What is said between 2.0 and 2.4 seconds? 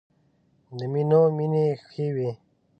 وې.